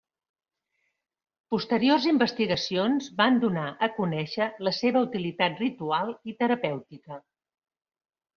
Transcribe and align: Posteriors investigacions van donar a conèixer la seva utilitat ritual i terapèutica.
Posteriors 1.55 2.07
investigacions 2.11 3.09
van 3.19 3.37
donar 3.43 3.67
a 3.89 3.91
conèixer 3.99 4.49
la 4.69 4.75
seva 4.79 5.05
utilitat 5.11 5.63
ritual 5.67 6.11
i 6.33 6.37
terapèutica. 6.43 7.21